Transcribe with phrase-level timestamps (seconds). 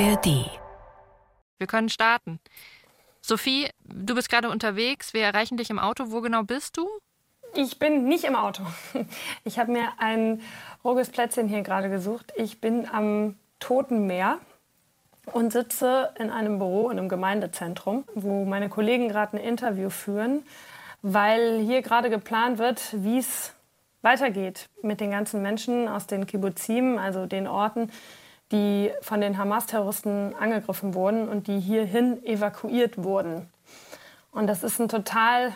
[0.00, 0.50] ARD.
[1.58, 2.40] Wir können starten.
[3.20, 5.14] Sophie, du bist gerade unterwegs.
[5.14, 6.10] Wir erreichen dich im Auto.
[6.10, 6.88] Wo genau bist du?
[7.54, 8.64] Ich bin nicht im Auto.
[9.44, 10.42] Ich habe mir ein
[10.82, 12.32] ruhiges Plätzchen hier gerade gesucht.
[12.36, 14.38] Ich bin am Toten Meer
[15.32, 20.42] und sitze in einem Büro in einem Gemeindezentrum, wo meine Kollegen gerade ein Interview führen,
[21.02, 23.52] weil hier gerade geplant wird, wie es
[24.02, 27.92] weitergeht mit den ganzen Menschen aus den Kibbuzim, also den Orten,
[28.54, 33.50] die von den Hamas-Terroristen angegriffen wurden und die hierhin evakuiert wurden.
[34.30, 35.52] Und das ist ein total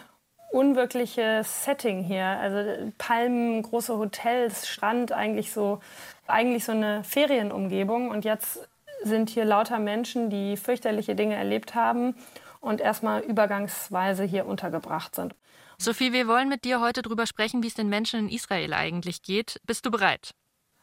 [0.51, 2.25] unwirkliches Setting hier.
[2.25, 5.81] Also Palmen, große Hotels, Strand, eigentlich so,
[6.27, 8.11] eigentlich so eine Ferienumgebung.
[8.11, 8.69] Und jetzt
[9.05, 12.17] sind hier lauter Menschen, die fürchterliche Dinge erlebt haben
[12.61, 15.35] und erstmal übergangsweise hier untergebracht sind.
[15.79, 19.23] Sophie, wir wollen mit dir heute darüber sprechen, wie es den Menschen in Israel eigentlich
[19.23, 19.61] geht.
[19.65, 20.33] Bist du bereit?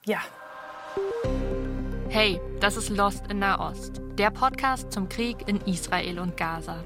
[0.05, 0.19] Ja.
[2.17, 6.85] Hey, das ist Lost in Nahost, der Podcast zum Krieg in Israel und Gaza.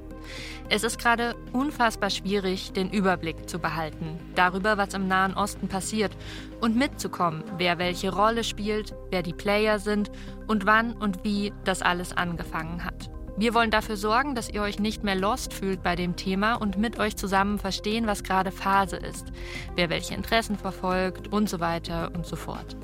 [0.70, 6.18] Es ist gerade unfassbar schwierig, den Überblick zu behalten darüber, was im Nahen Osten passiert
[6.62, 10.10] und mitzukommen, wer welche Rolle spielt, wer die Player sind
[10.48, 13.12] und wann und wie das alles angefangen hat.
[13.40, 16.78] Wir wollen dafür sorgen, dass ihr euch nicht mehr lost fühlt bei dem Thema und
[16.78, 19.28] mit euch zusammen verstehen, was gerade Phase ist,
[19.78, 22.76] wer welche Interessen verfolgt und so weiter und so fort.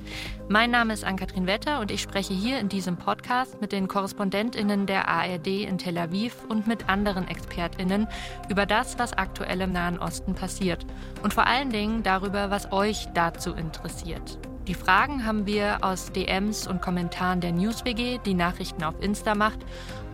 [0.47, 4.85] Mein Name ist Ann-Kathrin Wetter und ich spreche hier in diesem Podcast mit den KorrespondentInnen
[4.85, 8.07] der ARD in Tel Aviv und mit anderen ExpertInnen
[8.47, 10.85] über das, was aktuell im Nahen Osten passiert
[11.21, 14.39] und vor allen Dingen darüber, was euch dazu interessiert.
[14.67, 19.59] Die Fragen haben wir aus DMs und Kommentaren der NewsWG, die Nachrichten auf Insta macht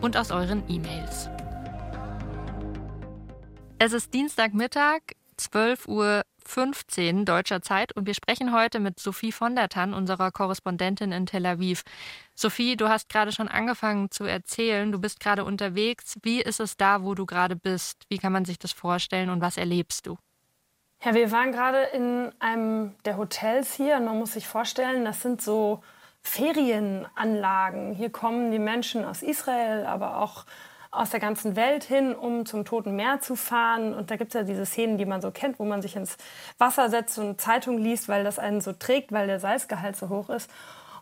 [0.02, 1.30] und aus euren E-Mails.
[3.80, 5.00] Es ist Dienstagmittag,
[5.40, 5.88] 12.15
[7.20, 11.26] Uhr deutscher Zeit und wir sprechen heute mit Sophie von der Tann, unserer Korrespondentin in
[11.26, 11.84] Tel Aviv.
[12.36, 16.18] Sophie, du hast gerade schon angefangen zu erzählen, du bist gerade unterwegs.
[16.22, 18.04] Wie ist es da, wo du gerade bist?
[18.09, 20.18] Wie kann man sich das vorstellen und was erlebst du?
[21.04, 25.22] Ja, wir waren gerade in einem der Hotels hier und man muss sich vorstellen, das
[25.22, 25.81] sind so
[26.22, 27.94] Ferienanlagen.
[27.94, 30.46] Hier kommen die Menschen aus Israel, aber auch
[30.92, 33.94] aus der ganzen Welt hin, um zum Toten Meer zu fahren.
[33.94, 36.18] Und da gibt es ja diese Szenen, die man so kennt, wo man sich ins
[36.58, 40.30] Wasser setzt und Zeitung liest, weil das einen so trägt, weil der Salzgehalt so hoch
[40.30, 40.52] ist.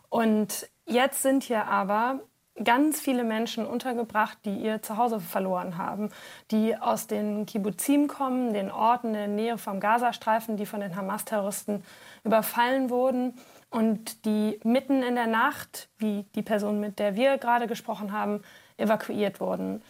[0.08, 2.20] Und jetzt sind hier aber
[2.62, 6.10] ganz viele Menschen untergebracht, die ihr Zuhause verloren haben,
[6.50, 10.94] die aus den Kibbuzim kommen, den Orten in der Nähe vom Gazastreifen, die von den
[10.94, 11.82] Hamas-Terroristen
[12.22, 13.34] überfallen wurden
[13.70, 18.42] und die mitten in der Nacht, wie die Person, mit der wir gerade gesprochen haben,
[18.76, 19.82] evakuiert wurden.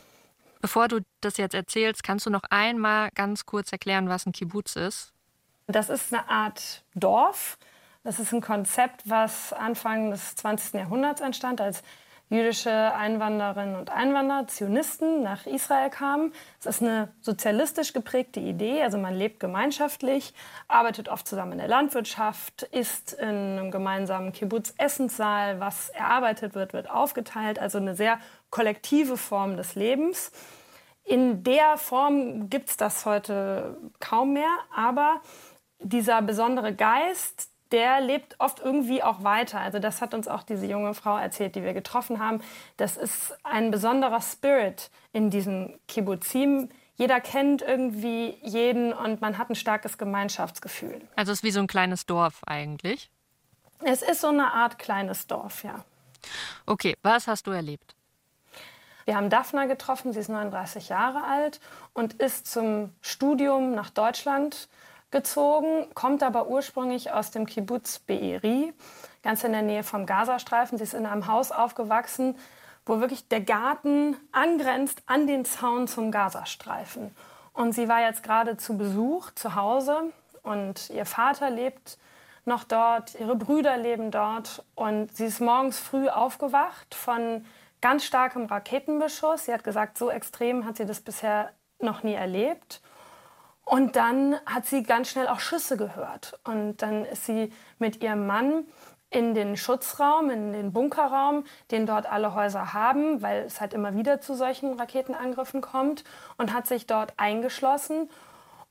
[0.60, 4.76] Bevor du das jetzt erzählst, kannst du noch einmal ganz kurz erklären, was ein Kibbutz
[4.76, 5.12] ist?
[5.66, 7.56] Das ist eine Art Dorf.
[8.02, 10.74] Das ist ein Konzept, was Anfang des 20.
[10.74, 11.82] Jahrhunderts entstand, als
[12.30, 16.32] jüdische Einwanderinnen und Einwanderer, Zionisten, nach Israel kamen.
[16.60, 20.32] Es ist eine sozialistisch geprägte Idee, also man lebt gemeinschaftlich,
[20.68, 26.88] arbeitet oft zusammen in der Landwirtschaft, isst in einem gemeinsamen Kibbutz-Essenssaal, was erarbeitet wird, wird
[26.88, 28.18] aufgeteilt, also eine sehr
[28.50, 30.30] kollektive Form des Lebens.
[31.02, 35.20] In der Form gibt es das heute kaum mehr, aber
[35.80, 39.60] dieser besondere Geist, der lebt oft irgendwie auch weiter.
[39.60, 42.42] Also das hat uns auch diese junge Frau erzählt, die wir getroffen haben.
[42.76, 46.68] Das ist ein besonderer Spirit in diesem Kibbuzim.
[46.96, 51.00] Jeder kennt irgendwie jeden und man hat ein starkes Gemeinschaftsgefühl.
[51.16, 53.10] Also es ist wie so ein kleines Dorf eigentlich?
[53.82, 55.84] Es ist so eine Art kleines Dorf, ja.
[56.66, 57.94] Okay, was hast du erlebt?
[59.06, 61.60] Wir haben Daphna getroffen, sie ist 39 Jahre alt
[61.94, 64.68] und ist zum Studium nach Deutschland
[65.10, 68.72] gezogen, kommt aber ursprünglich aus dem Kibbutz Be'eri,
[69.22, 70.78] ganz in der Nähe vom Gazastreifen.
[70.78, 72.36] Sie ist in einem Haus aufgewachsen,
[72.86, 77.14] wo wirklich der Garten angrenzt an den Zaun zum Gazastreifen.
[77.52, 80.12] Und sie war jetzt gerade zu Besuch zu Hause
[80.42, 81.98] und ihr Vater lebt
[82.44, 87.44] noch dort, ihre Brüder leben dort und sie ist morgens früh aufgewacht von
[87.80, 89.44] ganz starkem Raketenbeschuss.
[89.44, 92.80] Sie hat gesagt, so extrem hat sie das bisher noch nie erlebt.
[93.70, 96.40] Und dann hat sie ganz schnell auch Schüsse gehört.
[96.42, 98.64] Und dann ist sie mit ihrem Mann
[99.10, 103.94] in den Schutzraum, in den Bunkerraum, den dort alle Häuser haben, weil es halt immer
[103.94, 106.02] wieder zu solchen Raketenangriffen kommt,
[106.36, 108.10] und hat sich dort eingeschlossen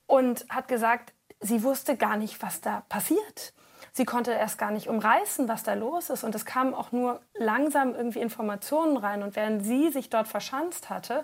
[0.06, 3.54] und hat gesagt, sie wusste gar nicht, was da passiert.
[3.94, 6.26] Sie konnte erst gar nicht umreißen, was da los ist.
[6.26, 9.24] Und es kamen auch nur langsam irgendwie Informationen rein.
[9.24, 11.24] Und während sie sich dort verschanzt hatte,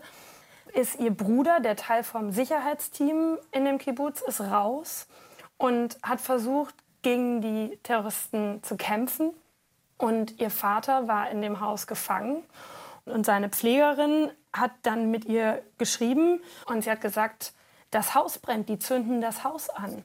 [0.74, 5.08] ist ihr Bruder, der Teil vom Sicherheitsteam in dem Kibbutz, ist raus
[5.58, 9.32] und hat versucht, gegen die Terroristen zu kämpfen.
[9.98, 12.44] Und ihr Vater war in dem Haus gefangen.
[13.06, 17.54] Und seine Pflegerin hat dann mit ihr geschrieben und sie hat gesagt,
[17.92, 20.04] das Haus brennt, die zünden das Haus an.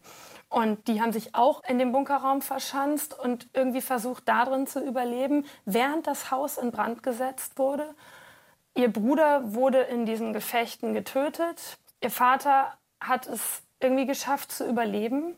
[0.50, 5.46] Und die haben sich auch in dem Bunkerraum verschanzt und irgendwie versucht, darin zu überleben,
[5.64, 7.94] während das Haus in Brand gesetzt wurde.
[8.74, 11.78] Ihr Bruder wurde in diesen Gefechten getötet.
[12.00, 15.36] Ihr Vater hat es irgendwie geschafft zu überleben.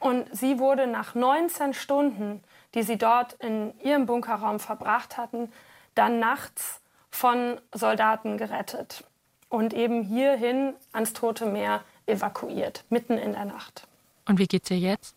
[0.00, 2.42] Und sie wurde nach 19 Stunden,
[2.74, 5.52] die sie dort in ihrem Bunkerraum verbracht hatten,
[5.94, 6.80] dann nachts
[7.10, 9.04] von Soldaten gerettet
[9.48, 13.86] und eben hierhin ans Tote Meer evakuiert, mitten in der Nacht.
[14.26, 15.14] Und wie geht's ihr jetzt?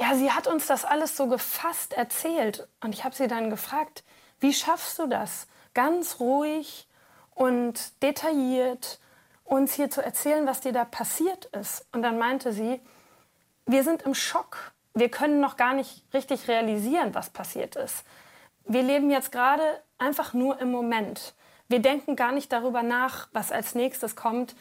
[0.00, 2.66] Ja, sie hat uns das alles so gefasst erzählt.
[2.80, 4.02] Und ich habe sie dann gefragt,
[4.40, 6.88] wie schaffst du das, ganz ruhig
[7.34, 9.00] und detailliert
[9.44, 11.86] uns hier zu erzählen, was dir da passiert ist?
[11.92, 12.80] Und dann meinte sie,
[13.66, 14.72] wir sind im Schock.
[14.94, 18.04] Wir können noch gar nicht richtig realisieren, was passiert ist.
[18.64, 21.34] Wir leben jetzt gerade einfach nur im Moment.
[21.68, 24.54] Wir denken gar nicht darüber nach, was als nächstes kommt.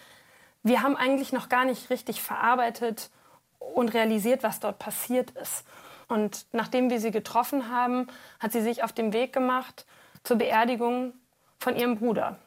[0.64, 3.10] Wir haben eigentlich noch gar nicht richtig verarbeitet
[3.60, 5.66] und realisiert, was dort passiert ist.
[6.08, 8.08] Und nachdem wir sie getroffen haben,
[8.40, 9.86] hat sie sich auf den Weg gemacht
[10.24, 11.14] zur Beerdigung
[11.60, 12.40] von ihrem Bruder.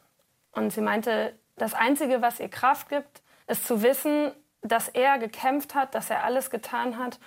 [0.53, 4.33] Und sie meinte, das Einzige, was ihr Kraft gibt, ist zu wissen,
[4.63, 7.19] dass er gekämpft hat, dass er alles getan hat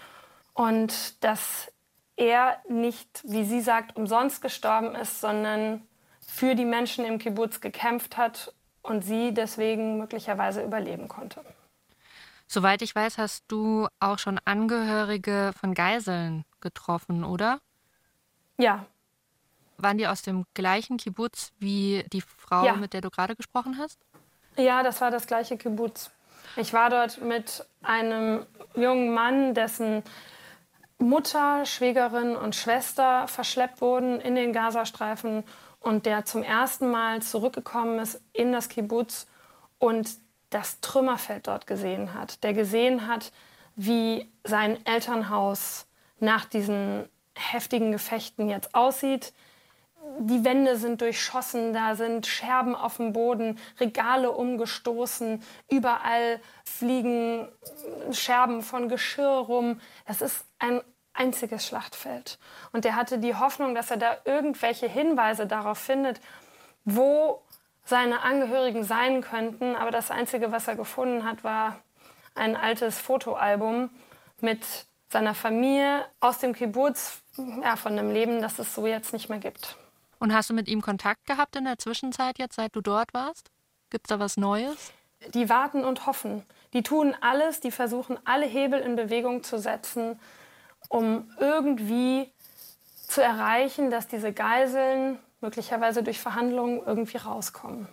[0.53, 1.71] und dass
[2.15, 5.87] er nicht, wie sie sagt, umsonst gestorben ist, sondern
[6.19, 11.43] für die Menschen im Kibbutz gekämpft hat und sie deswegen möglicherweise überleben konnte.
[12.47, 17.59] Soweit ich weiß, hast du auch schon Angehörige von Geiseln getroffen, oder?
[18.57, 18.85] Ja.
[19.81, 22.73] Waren die aus dem gleichen Kibbutz wie die Frau, ja.
[22.73, 23.99] mit der du gerade gesprochen hast?
[24.57, 26.11] Ja, das war das gleiche Kibbutz.
[26.55, 28.45] Ich war dort mit einem
[28.75, 30.03] jungen Mann, dessen
[30.97, 35.43] Mutter, Schwägerin und Schwester verschleppt wurden in den Gazastreifen
[35.79, 39.27] und der zum ersten Mal zurückgekommen ist in das Kibbutz
[39.77, 40.09] und
[40.49, 43.31] das Trümmerfeld dort gesehen hat, der gesehen hat,
[43.75, 45.87] wie sein Elternhaus
[46.19, 49.31] nach diesen heftigen Gefechten jetzt aussieht.
[50.21, 57.47] Die Wände sind durchschossen, da sind Scherben auf dem Boden, Regale umgestoßen, überall fliegen
[58.11, 59.79] Scherben von Geschirr rum.
[60.03, 60.81] Es ist ein
[61.13, 62.37] einziges Schlachtfeld.
[62.73, 66.19] Und er hatte die Hoffnung, dass er da irgendwelche Hinweise darauf findet,
[66.83, 67.41] wo
[67.85, 69.73] seine Angehörigen sein könnten.
[69.77, 71.79] Aber das Einzige, was er gefunden hat, war
[72.35, 73.89] ein altes Fotoalbum
[74.41, 74.59] mit
[75.07, 77.21] seiner Familie aus dem Kibbutz,
[77.63, 79.77] ja, von einem Leben, das es so jetzt nicht mehr gibt.
[80.19, 83.51] Und hast du mit ihm Kontakt gehabt in der Zwischenzeit jetzt, seit du dort warst?
[83.89, 84.91] Gibt es da was Neues?
[85.33, 86.43] Die warten und hoffen.
[86.73, 90.19] Die tun alles, die versuchen alle Hebel in Bewegung zu setzen,
[90.87, 92.31] um irgendwie
[93.07, 97.87] zu erreichen, dass diese Geiseln möglicherweise durch Verhandlungen irgendwie rauskommen.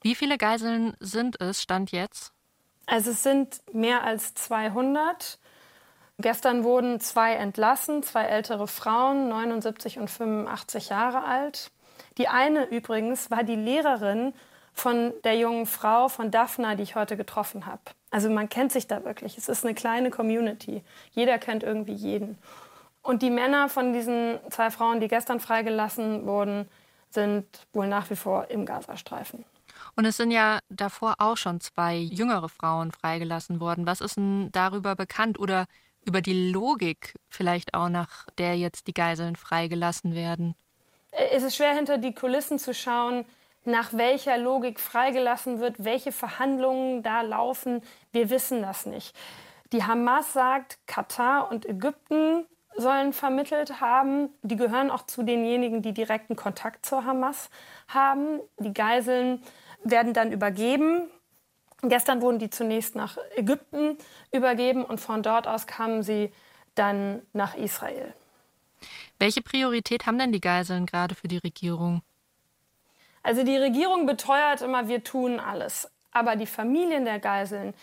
[0.00, 2.32] Wie viele Geiseln sind es, Stand jetzt?
[2.86, 5.38] Also es sind mehr als 200.
[6.18, 11.70] Gestern wurden zwei entlassen, zwei ältere Frauen, 79 und 85 Jahre alt.
[12.16, 14.32] Die eine übrigens war die Lehrerin
[14.72, 17.80] von der jungen Frau, von Daphna, die ich heute getroffen habe.
[18.10, 19.36] Also man kennt sich da wirklich.
[19.36, 20.82] Es ist eine kleine Community.
[21.12, 22.38] Jeder kennt irgendwie jeden.
[23.02, 26.68] Und die Männer von diesen zwei Frauen, die gestern freigelassen wurden,
[27.10, 29.44] sind wohl nach wie vor im Gazastreifen.
[29.96, 33.86] Und es sind ja davor auch schon zwei jüngere Frauen freigelassen worden.
[33.86, 35.66] Was ist denn darüber bekannt oder
[36.06, 40.54] über die Logik vielleicht auch, nach der jetzt die Geiseln freigelassen werden?
[41.10, 43.24] Es ist schwer hinter die Kulissen zu schauen,
[43.64, 47.82] nach welcher Logik freigelassen wird, welche Verhandlungen da laufen.
[48.12, 49.16] Wir wissen das nicht.
[49.72, 52.46] Die Hamas sagt, Katar und Ägypten
[52.76, 54.28] sollen vermittelt haben.
[54.42, 57.50] Die gehören auch zu denjenigen, die direkten Kontakt zur Hamas
[57.88, 58.40] haben.
[58.58, 59.42] Die Geiseln
[59.82, 61.08] werden dann übergeben.
[61.88, 63.98] Gestern wurden die zunächst nach Ägypten
[64.32, 66.32] übergeben und von dort aus kamen sie
[66.74, 68.14] dann nach Israel.
[69.18, 72.02] Welche Priorität haben denn die Geiseln gerade für die Regierung?
[73.22, 75.90] Also die Regierung beteuert immer, wir tun alles.
[76.12, 77.74] Aber die Familien der Geiseln,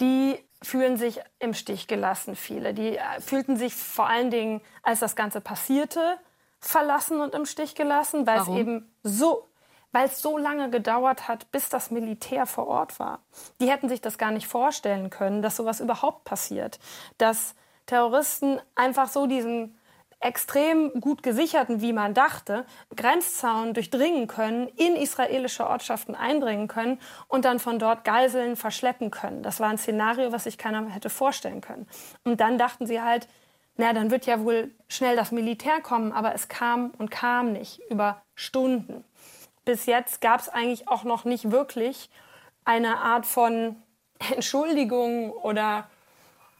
[0.00, 2.74] die fühlen sich im Stich gelassen, viele.
[2.74, 6.18] Die äh, fühlten sich vor allen Dingen, als das Ganze passierte,
[6.60, 8.54] verlassen und im Stich gelassen, weil Warum?
[8.54, 9.48] es eben so,
[9.92, 13.20] weil es so lange gedauert hat, bis das Militär vor Ort war.
[13.60, 16.78] Die hätten sich das gar nicht vorstellen können, dass sowas überhaupt passiert.
[17.18, 17.54] Dass
[17.86, 19.76] Terroristen einfach so diesen
[20.20, 27.46] extrem gut gesicherten, wie man dachte, Grenzzaun durchdringen können, in israelische Ortschaften eindringen können und
[27.46, 29.42] dann von dort Geiseln verschleppen können.
[29.42, 31.88] Das war ein Szenario, was sich keiner hätte vorstellen können.
[32.22, 33.28] Und dann dachten sie halt,
[33.76, 37.80] na, dann wird ja wohl schnell das Militär kommen, aber es kam und kam nicht
[37.88, 39.04] über Stunden.
[39.64, 42.10] Bis jetzt gab es eigentlich auch noch nicht wirklich
[42.64, 43.76] eine Art von
[44.34, 45.88] Entschuldigung oder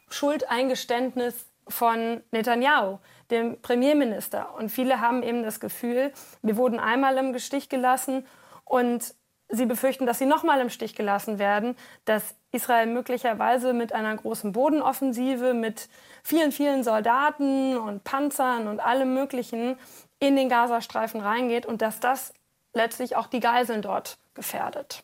[0.09, 4.53] Schuldeingeständnis von Netanyahu, dem Premierminister.
[4.55, 8.25] Und viele haben eben das Gefühl, wir wurden einmal im Stich gelassen
[8.65, 9.15] und
[9.51, 14.51] sie befürchten, dass sie nochmal im Stich gelassen werden, dass Israel möglicherweise mit einer großen
[14.51, 15.89] Bodenoffensive, mit
[16.23, 19.77] vielen, vielen Soldaten und Panzern und allem Möglichen
[20.19, 22.33] in den Gazastreifen reingeht und dass das
[22.73, 25.03] letztlich auch die Geiseln dort gefährdet.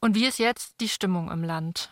[0.00, 1.90] Und wie ist jetzt die Stimmung im Land?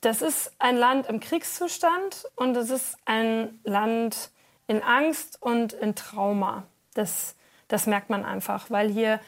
[0.00, 4.30] Das ist ein Land im Kriegszustand und es ist ein Land
[4.66, 6.64] in Angst und in Trauma.
[6.94, 7.36] Das,
[7.68, 9.20] das merkt man einfach, weil hier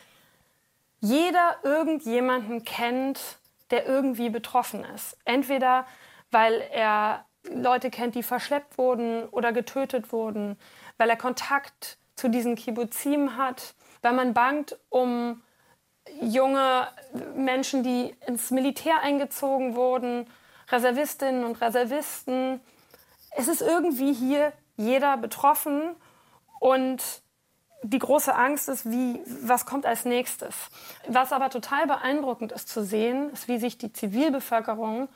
[1.00, 3.38] jeder irgendjemanden kennt,
[3.71, 5.16] der irgendwie betroffen ist.
[5.25, 5.87] Entweder
[6.35, 10.59] weil er Leute kennt, die verschleppt wurden oder getötet wurden,
[10.99, 15.42] weil er Kontakt zu diesen Kibbuzim hat, weil man bangt um
[16.21, 16.88] junge
[17.35, 20.26] Menschen, die ins Militär eingezogen wurden,
[20.71, 22.61] Reservistinnen und Reservisten.
[23.30, 25.97] Es ist irgendwie hier jeder betroffen
[26.61, 27.02] und
[27.83, 30.54] die große Angst ist, wie, was kommt als nächstes.
[31.06, 35.09] Was aber total beeindruckend ist zu sehen, ist, wie sich die Zivilbevölkerung,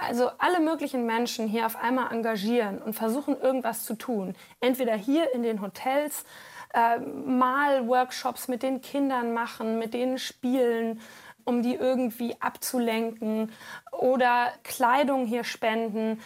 [0.00, 4.34] also alle möglichen Menschen hier auf einmal engagieren und versuchen, irgendwas zu tun.
[4.60, 6.24] Entweder hier in den Hotels,
[6.72, 11.00] äh, mal Workshops mit den Kindern machen, mit denen spielen,
[11.44, 13.52] um die irgendwie abzulenken
[13.92, 16.20] oder Kleidung hier spenden.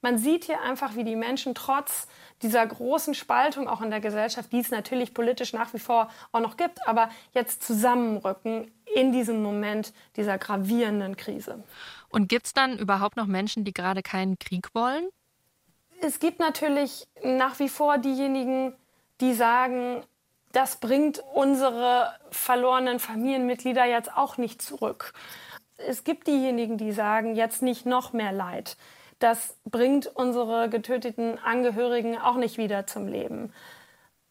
[0.00, 2.06] Man sieht hier einfach, wie die Menschen trotz
[2.42, 6.40] dieser großen Spaltung auch in der Gesellschaft, die es natürlich politisch nach wie vor auch
[6.40, 11.64] noch gibt, aber jetzt zusammenrücken in diesem Moment dieser gravierenden Krise.
[12.10, 15.08] Und gibt es dann überhaupt noch Menschen, die gerade keinen Krieg wollen?
[16.00, 18.74] Es gibt natürlich nach wie vor diejenigen,
[19.20, 20.02] die sagen,
[20.52, 25.12] das bringt unsere verlorenen Familienmitglieder jetzt auch nicht zurück.
[25.76, 28.76] Es gibt diejenigen, die sagen, jetzt nicht noch mehr Leid.
[29.18, 33.52] Das bringt unsere getöteten Angehörigen auch nicht wieder zum Leben.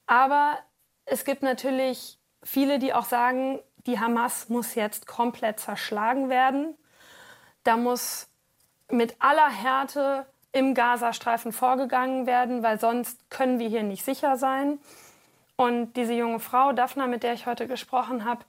[0.06, 0.58] Aber
[1.06, 6.76] es gibt natürlich viele, die auch sagen, die Hamas muss jetzt komplett zerschlagen werden.
[7.68, 8.30] Da muss
[8.90, 14.80] mit aller Härte im Gazastreifen vorgegangen werden, weil sonst können wir hier nicht sicher sein.
[15.58, 18.46] Und diese junge Frau, Daphna, mit der ich heute gesprochen habe,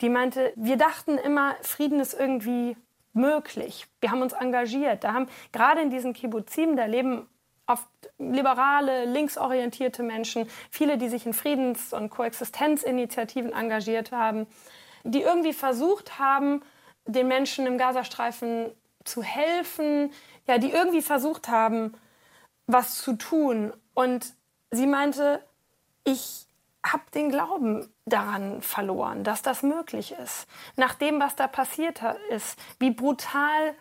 [0.00, 2.74] die meinte, wir dachten immer, Frieden ist irgendwie
[3.12, 3.86] möglich.
[4.00, 5.04] Wir haben uns engagiert.
[5.04, 7.28] Da haben gerade in diesen Kibbuzim, da leben
[7.66, 14.46] oft liberale, linksorientierte Menschen, viele, die sich in Friedens- und Koexistenzinitiativen engagiert haben,
[15.02, 16.62] die irgendwie versucht haben,
[17.06, 18.70] den Menschen im Gazastreifen
[19.04, 20.12] zu helfen,
[20.46, 21.94] ja, die irgendwie versucht haben,
[22.66, 23.72] was zu tun.
[23.92, 24.34] Und
[24.70, 25.44] sie meinte,
[26.04, 26.46] ich
[26.84, 30.46] habe den Glauben daran verloren, dass das möglich ist.
[30.76, 33.74] Nach dem, was da passiert ist, wie brutal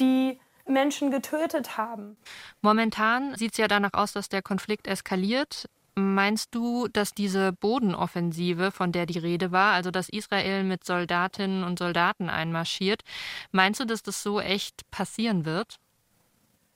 [0.00, 2.16] die Menschen getötet haben.
[2.60, 5.68] Momentan sieht es ja danach aus, dass der Konflikt eskaliert.
[5.98, 11.64] Meinst du, dass diese Bodenoffensive, von der die Rede war, also dass Israel mit Soldatinnen
[11.64, 13.02] und Soldaten einmarschiert,
[13.50, 15.80] meinst du, dass das so echt passieren wird?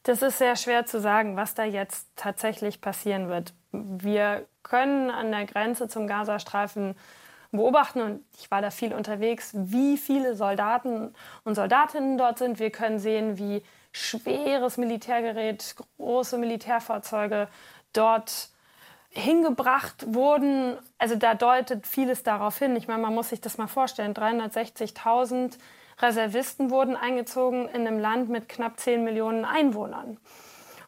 [0.02, 3.55] Das ist sehr schwer zu sagen, was da jetzt tatsächlich passieren wird.
[3.71, 6.97] Wir können an der Grenze zum Gazastreifen
[7.52, 11.14] beobachten und ich war da viel unterwegs, wie viele Soldaten
[11.45, 12.59] und Soldatinnen dort sind.
[12.59, 13.62] Wir können sehen, wie
[13.93, 17.47] schweres Militärgerät, große Militärfahrzeuge
[17.93, 18.49] dort
[19.12, 20.76] hingebracht wurden.
[20.99, 22.76] Also da deutet vieles darauf hin.
[22.76, 24.14] Ich meine, man muss sich das mal vorstellen.
[24.14, 25.59] 360.000
[26.00, 30.19] Reservisten wurden eingezogen in einem Land mit knapp 10 Millionen Einwohnern.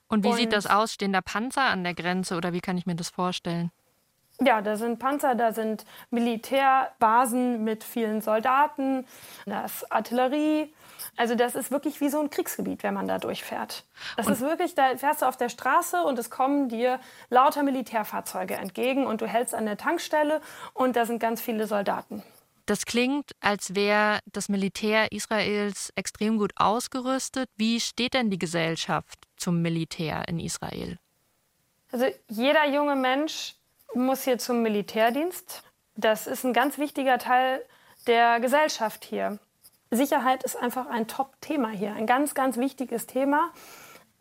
[0.08, 0.92] Und wie und, sieht das aus?
[0.92, 3.70] Stehen da Panzer an der Grenze oder wie kann ich mir das vorstellen?
[4.40, 9.06] Ja, da sind Panzer, da sind Militärbasen mit vielen Soldaten,
[9.46, 10.74] da ist Artillerie.
[11.16, 13.84] Also das ist wirklich wie so ein Kriegsgebiet, wenn man da durchfährt.
[14.16, 16.98] Das und ist wirklich, da fährst du auf der Straße und es kommen dir
[17.30, 20.40] lauter Militärfahrzeuge entgegen und du hältst an der Tankstelle
[20.72, 22.24] und da sind ganz viele Soldaten.
[22.66, 27.50] Das klingt, als wäre das Militär Israels extrem gut ausgerüstet.
[27.56, 30.98] Wie steht denn die Gesellschaft zum Militär in Israel?
[31.92, 33.54] Also jeder junge Mensch
[33.94, 35.62] muss hier zum Militärdienst.
[35.96, 37.64] Das ist ein ganz wichtiger Teil
[38.06, 39.38] der Gesellschaft hier.
[39.90, 43.50] Sicherheit ist einfach ein Top-Thema hier, ein ganz, ganz wichtiges Thema.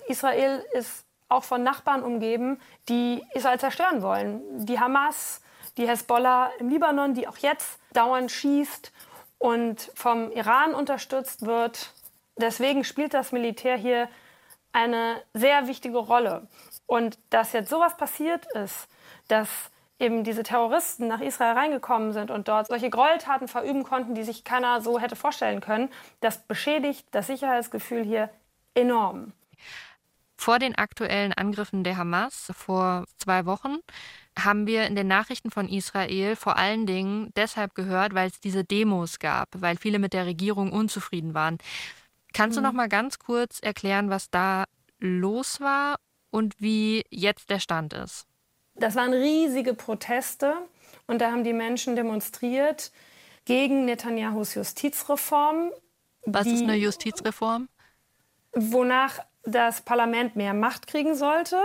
[0.08, 4.42] Israel ist auch von Nachbarn umgeben, die Israel zerstören wollen.
[4.66, 5.42] Die Hamas,
[5.78, 8.92] die Hezbollah im Libanon, die auch jetzt dauernd schießt
[9.40, 11.92] und vom Iran unterstützt wird.
[12.38, 14.10] Deswegen spielt das Militär hier
[14.72, 16.48] eine sehr wichtige Rolle.
[16.86, 18.88] Und dass jetzt sowas passiert ist,
[19.28, 24.24] dass eben diese Terroristen nach Israel reingekommen sind und dort solche Gräueltaten verüben konnten, die
[24.24, 25.90] sich keiner so hätte vorstellen können,
[26.20, 28.30] das beschädigt das Sicherheitsgefühl hier
[28.74, 29.34] enorm.
[30.36, 33.78] Vor den aktuellen Angriffen der Hamas vor zwei Wochen
[34.38, 38.66] haben wir in den Nachrichten von Israel vor allen Dingen deshalb gehört, weil es diese
[38.66, 41.60] Demos gab, weil viele mit der Regierung unzufrieden waren.
[42.34, 42.64] Kannst mhm.
[42.64, 44.66] du noch mal ganz kurz erklären, was da
[45.00, 45.98] los war
[46.32, 48.26] und wie jetzt der Stand ist?
[48.76, 50.56] Das waren riesige Proteste
[51.08, 52.92] und da haben die Menschen demonstriert
[53.46, 55.72] gegen Netanyahus Justizreform.
[56.26, 57.68] Was die, ist eine Justizreform?
[58.54, 61.58] Wonach das Parlament mehr Macht kriegen sollte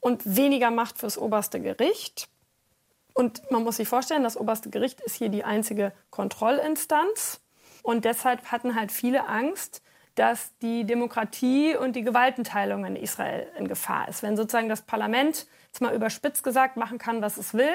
[0.00, 2.28] und weniger Macht fürs oberste Gericht.
[3.12, 7.40] Und man muss sich vorstellen, das oberste Gericht ist hier die einzige Kontrollinstanz.
[7.82, 9.82] Und deshalb hatten halt viele Angst,
[10.16, 14.22] dass die Demokratie und die Gewaltenteilung in Israel in Gefahr ist.
[14.22, 15.46] Wenn sozusagen das Parlament,
[15.76, 17.74] jetzt mal überspitzt gesagt, machen kann, was es will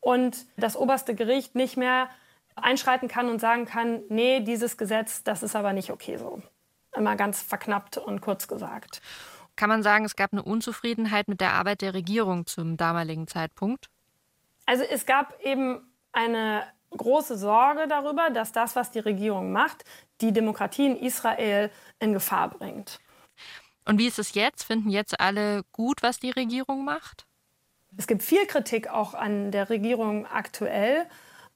[0.00, 2.08] und das oberste Gericht nicht mehr
[2.56, 6.42] einschreiten kann und sagen kann, nee, dieses Gesetz, das ist aber nicht okay so.
[6.96, 9.00] Immer ganz verknappt und kurz gesagt.
[9.54, 13.88] Kann man sagen, es gab eine Unzufriedenheit mit der Arbeit der Regierung zum damaligen Zeitpunkt?
[14.66, 15.80] Also es gab eben
[16.10, 19.84] eine große Sorge darüber, dass das, was die Regierung macht,
[20.20, 22.98] die Demokratie in Israel in Gefahr bringt.
[23.84, 24.64] Und wie ist es jetzt?
[24.64, 27.27] Finden jetzt alle gut, was die Regierung macht?
[27.96, 31.06] Es gibt viel Kritik auch an der Regierung aktuell,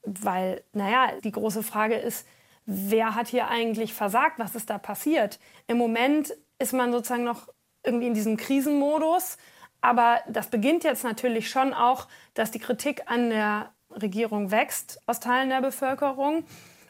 [0.02, 2.26] weil, naja, die große Frage ist,
[2.66, 4.38] wer hat hier eigentlich versagt?
[4.38, 5.38] Was ist da passiert?
[5.66, 7.48] Im Moment ist man sozusagen noch
[7.84, 9.36] irgendwie in diesem Krisenmodus.
[9.80, 15.20] Aber das beginnt jetzt natürlich schon auch, dass die Kritik an der Regierung wächst aus
[15.20, 16.44] Teilen der Bevölkerung.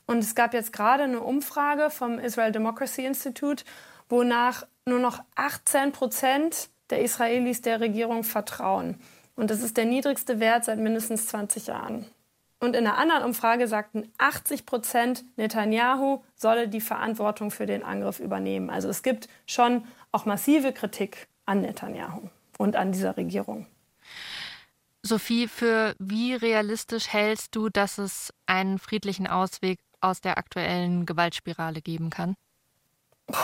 [0.06, 3.64] Und es gab jetzt gerade eine Umfrage vom Israel Democracy Institute,
[4.08, 9.00] wonach nur noch 18 Prozent der Israelis der Regierung vertrauen.
[9.34, 12.06] Und das ist der niedrigste Wert seit mindestens 20 Jahren.
[12.60, 18.20] Und in einer anderen Umfrage sagten 80 Prozent, Netanyahu solle die Verantwortung für den Angriff
[18.20, 18.70] übernehmen.
[18.70, 22.28] Also es gibt schon auch massive Kritik an Netanyahu
[22.58, 23.66] und an dieser Regierung.
[25.02, 31.80] Sophie, für wie realistisch hältst du, dass es einen friedlichen Ausweg aus der aktuellen Gewaltspirale
[31.82, 32.36] geben kann?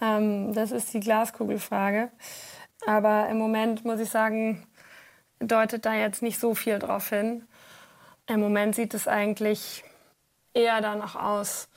[0.00, 2.12] ähm, das ist die Glaskugelfrage.
[2.86, 4.66] Aber im Moment muss ich sagen,
[5.40, 7.46] deutet da jetzt nicht so viel drauf hin.
[8.26, 9.84] Im Moment sieht es eigentlich
[10.54, 11.68] eher danach aus,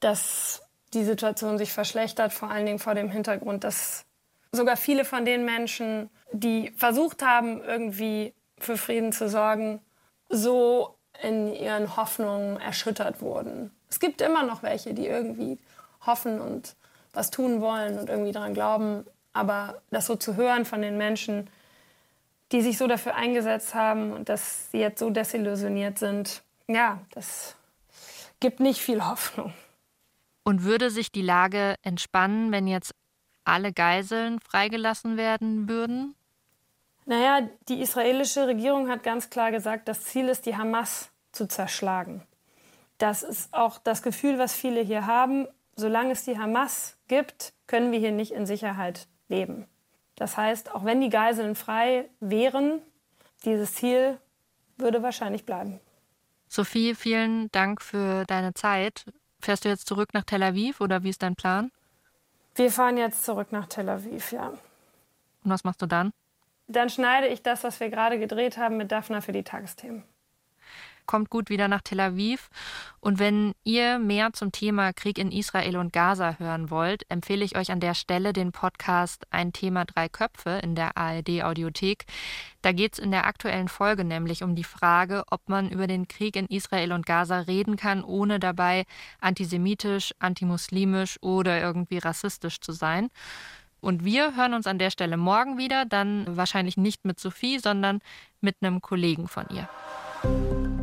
[0.00, 0.62] dass
[0.94, 4.04] die Situation sich verschlechtert, vor allen Dingen vor dem Hintergrund, dass
[4.52, 9.80] sogar viele von den Menschen, die versucht haben, irgendwie für Frieden zu sorgen,
[10.28, 13.70] so in ihren Hoffnungen erschüttert wurden.
[13.90, 15.58] Es gibt immer noch welche, die irgendwie
[16.06, 16.76] hoffen und
[17.12, 19.04] was tun wollen und irgendwie daran glauben.
[19.32, 21.48] Aber das so zu hören von den Menschen,
[22.52, 27.56] die sich so dafür eingesetzt haben und dass sie jetzt so desillusioniert sind, ja, das
[28.40, 29.52] gibt nicht viel Hoffnung.
[30.44, 32.92] Und würde sich die Lage entspannen, wenn jetzt
[33.44, 36.14] alle Geiseln freigelassen werden würden?
[37.06, 42.22] Naja, die israelische Regierung hat ganz klar gesagt, das Ziel ist, die Hamas zu zerschlagen.
[42.98, 45.46] Das ist auch das Gefühl, was viele hier haben.
[45.76, 49.66] Solange es die Hamas gibt, können wir hier nicht in Sicherheit leben.
[50.16, 52.80] Das heißt, auch wenn die Geiseln frei wären,
[53.44, 54.18] dieses Ziel
[54.76, 55.80] würde wahrscheinlich bleiben.
[56.48, 59.04] Sophie, vielen Dank für deine Zeit.
[59.40, 61.70] Fährst du jetzt zurück nach Tel Aviv oder wie ist dein Plan?
[62.54, 64.48] Wir fahren jetzt zurück nach Tel Aviv, ja.
[64.48, 64.60] Und
[65.50, 66.12] was machst du dann?
[66.66, 70.02] Dann schneide ich das, was wir gerade gedreht haben, mit Daphna für die Tagesthemen
[71.08, 72.50] kommt gut wieder nach Tel Aviv.
[73.00, 77.56] Und wenn ihr mehr zum Thema Krieg in Israel und Gaza hören wollt, empfehle ich
[77.56, 82.04] euch an der Stelle den Podcast Ein Thema drei Köpfe in der ARD Audiothek.
[82.62, 86.06] Da geht es in der aktuellen Folge nämlich um die Frage, ob man über den
[86.06, 88.84] Krieg in Israel und Gaza reden kann, ohne dabei
[89.20, 93.08] antisemitisch, antimuslimisch oder irgendwie rassistisch zu sein.
[93.80, 98.00] Und wir hören uns an der Stelle morgen wieder, dann wahrscheinlich nicht mit Sophie, sondern
[98.40, 99.68] mit einem Kollegen von ihr.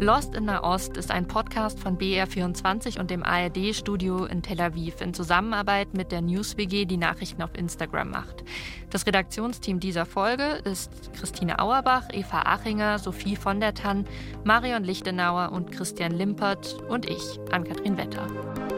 [0.01, 5.13] Lost in Nahost ist ein Podcast von BR24 und dem ARD-Studio in Tel Aviv in
[5.13, 8.43] Zusammenarbeit mit der NewsWG, die Nachrichten auf Instagram macht.
[8.89, 14.05] Das Redaktionsteam dieser Folge ist Christine Auerbach, Eva Achinger, Sophie von der Tann,
[14.43, 18.74] Marion Lichtenauer und Christian Limpert und ich, Ann-Kathrin Wetter.